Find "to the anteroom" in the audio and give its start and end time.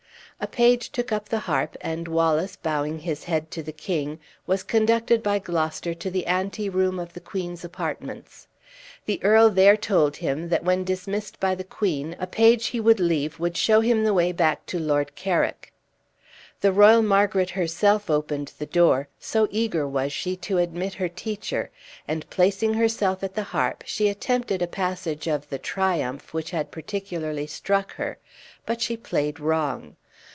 5.93-6.97